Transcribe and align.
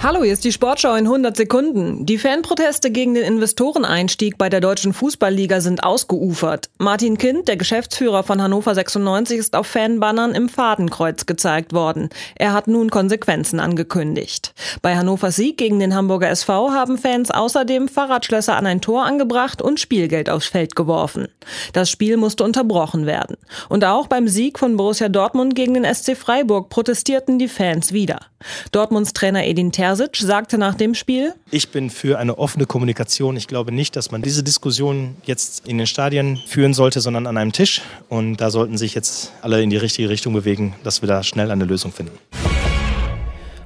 Hallo, 0.00 0.22
hier 0.22 0.32
ist 0.32 0.44
die 0.44 0.52
Sportschau 0.52 0.94
in 0.94 1.06
100 1.06 1.36
Sekunden. 1.36 2.06
Die 2.06 2.18
Fanproteste 2.18 2.92
gegen 2.92 3.14
den 3.14 3.24
Investoreneinstieg 3.24 4.38
bei 4.38 4.48
der 4.48 4.60
Deutschen 4.60 4.92
Fußballliga 4.92 5.60
sind 5.60 5.82
ausgeufert. 5.82 6.70
Martin 6.78 7.18
Kind, 7.18 7.48
der 7.48 7.56
Geschäftsführer 7.56 8.22
von 8.22 8.40
Hannover 8.40 8.76
96, 8.76 9.36
ist 9.36 9.56
auf 9.56 9.66
Fanbannern 9.66 10.36
im 10.36 10.48
Fadenkreuz 10.48 11.26
gezeigt 11.26 11.72
worden. 11.72 12.10
Er 12.36 12.52
hat 12.52 12.68
nun 12.68 12.90
Konsequenzen 12.90 13.58
angekündigt. 13.58 14.54
Bei 14.82 14.96
Hannovers 14.96 15.34
Sieg 15.34 15.58
gegen 15.58 15.80
den 15.80 15.96
Hamburger 15.96 16.30
SV 16.30 16.70
haben 16.70 16.96
Fans 16.96 17.32
außerdem 17.32 17.88
Fahrradschlösser 17.88 18.56
an 18.56 18.66
ein 18.66 18.80
Tor 18.80 19.04
angebracht 19.04 19.60
und 19.60 19.80
Spielgeld 19.80 20.30
aufs 20.30 20.46
Feld 20.46 20.76
geworfen. 20.76 21.26
Das 21.72 21.90
Spiel 21.90 22.16
musste 22.16 22.44
unterbrochen 22.44 23.04
werden. 23.04 23.36
Und 23.68 23.84
auch 23.84 24.06
beim 24.06 24.28
Sieg 24.28 24.60
von 24.60 24.76
Borussia 24.76 25.08
Dortmund 25.08 25.56
gegen 25.56 25.74
den 25.74 25.92
SC 25.92 26.16
Freiburg 26.16 26.68
protestierten 26.70 27.40
die 27.40 27.48
Fans 27.48 27.92
wieder. 27.92 28.20
Dortmunds 28.70 29.12
Trainer 29.12 29.44
Edin 29.44 29.72
Terzic 29.88 30.16
sagte 30.16 30.58
nach 30.58 30.74
dem 30.74 30.94
Spiel, 30.94 31.32
Ich 31.50 31.70
bin 31.70 31.88
für 31.88 32.18
eine 32.18 32.36
offene 32.36 32.66
Kommunikation. 32.66 33.38
Ich 33.38 33.48
glaube 33.48 33.72
nicht, 33.72 33.96
dass 33.96 34.10
man 34.10 34.20
diese 34.20 34.42
Diskussion 34.42 35.16
jetzt 35.24 35.66
in 35.66 35.78
den 35.78 35.86
Stadien 35.86 36.38
führen 36.46 36.74
sollte, 36.74 37.00
sondern 37.00 37.26
an 37.26 37.38
einem 37.38 37.52
Tisch. 37.52 37.80
Und 38.10 38.36
da 38.36 38.50
sollten 38.50 38.76
sich 38.76 38.94
jetzt 38.94 39.32
alle 39.40 39.62
in 39.62 39.70
die 39.70 39.78
richtige 39.78 40.10
Richtung 40.10 40.34
bewegen, 40.34 40.74
dass 40.84 41.00
wir 41.00 41.06
da 41.06 41.22
schnell 41.22 41.50
eine 41.50 41.64
Lösung 41.64 41.90
finden. 41.90 42.18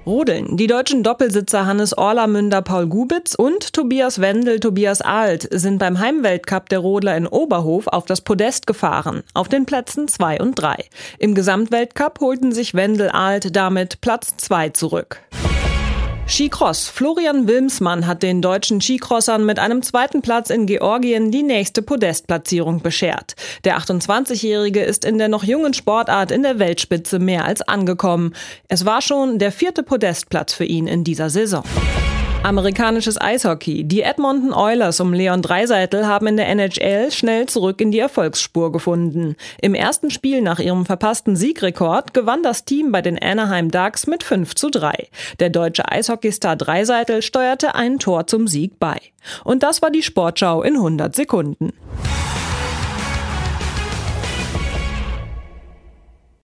Rodeln. 0.07 0.57
Die 0.57 0.67
deutschen 0.69 1.03
Doppelsitzer 1.03 1.67
Hannes 1.67 1.97
Orlamünder, 1.97 2.63
Paul 2.63 2.87
Gubitz 2.87 3.35
und 3.35 3.73
Tobias 3.73 4.21
Wendel, 4.21 4.61
Tobias 4.61 5.01
Alt 5.01 5.49
sind 5.51 5.79
beim 5.79 5.99
Heimweltcup 5.99 6.69
der 6.69 6.81
Rodler 6.81 7.17
in 7.17 7.27
Oberhof 7.27 7.87
auf 7.89 8.05
das 8.05 8.21
Podest 8.21 8.67
gefahren, 8.67 9.23
auf 9.35 9.49
den 9.49 9.67
Plätzen 9.67 10.07
2 10.07 10.41
und 10.41 10.55
3. 10.57 10.85
Im 11.19 11.35
Gesamtweltcup 11.35 12.21
holten 12.21 12.53
sich 12.53 12.75
Wendel 12.75 13.11
Alt 13.11 13.55
damit 13.57 14.01
Platz 14.01 14.37
2 14.37 14.71
zurück. 14.71 15.21
Skicross. 16.33 16.89
Florian 16.89 17.47
Wilmsmann 17.47 18.07
hat 18.07 18.23
den 18.23 18.41
deutschen 18.41 18.81
Skicrossern 18.81 19.45
mit 19.45 19.59
einem 19.59 19.83
zweiten 19.83 20.23
Platz 20.23 20.49
in 20.49 20.65
Georgien 20.65 21.31
die 21.31 21.43
nächste 21.43 21.83
Podestplatzierung 21.83 22.81
beschert. 22.81 23.37
Der 23.65 23.77
28-Jährige 23.77 24.83
ist 24.83 25.05
in 25.05 25.19
der 25.19 25.29
noch 25.29 25.45
jungen 25.45 25.75
Sportart 25.75 26.31
in 26.31 26.43
der 26.43 26.59
Weltspitze 26.59 27.19
mehr 27.19 27.45
als 27.45 27.61
angekommen. 27.61 28.35
Es 28.69 28.87
war 28.87 29.03
schon 29.03 29.39
der 29.39 29.53
vierte 29.53 29.83
Podestplatz 29.83 30.55
für 30.55 30.65
ihn 30.65 30.87
in 30.87 31.05
dieser 31.05 31.29
Saison. 31.29 31.65
Amerikanisches 32.45 33.21
Eishockey. 33.21 33.85
Die 33.85 34.03
Edmonton 34.03 34.53
Oilers 34.53 34.99
um 34.99 35.13
Leon 35.13 35.43
Dreiseitel 35.43 36.07
haben 36.09 36.27
in 36.27 36.37
der 36.37 36.49
NHL 36.49 37.13
schnell 37.13 37.47
zurück 37.47 37.81
in 37.81 37.93
die 37.93 38.01
Erfolgsspur 38.01 38.73
gefunden. 38.73 39.37
Im 39.61 39.75
ersten 39.75 40.11
Spiel 40.11 40.43
nach 40.43 40.59
ihrem 40.59 40.85
verpassten 40.85 41.37
Siegrekord 41.37 42.15
gewann 42.15 42.43
das 42.43 42.65
Team 42.65 42.91
bei 42.91 43.01
den 43.01 43.17
Anaheim 43.17 43.71
Ducks 43.71 44.09
mit 44.09 44.25
5 44.25 44.57
zu 44.57 44.71
3. 44.71 45.09
Der 45.39 45.51
deutsche 45.51 45.91
Eishockeystar 45.91 46.57
Dreiseitel 46.57 47.23
steuerte 47.23 47.77
ein 47.77 48.01
Tor 48.01 48.27
zum 48.27 48.49
Sieg 48.49 48.81
bei. 48.81 48.99
Und 49.45 49.63
das 49.63 49.81
war 49.81 49.91
die 49.91 50.03
Sportschau 50.03 50.63
in 50.63 50.75
100 50.75 51.15
Sekunden. 51.15 51.73